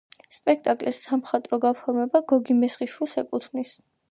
[0.35, 3.77] სპექტქკლის სამხატვრო გაფორმება გოგი მესხიშვილს ეკუთვნის.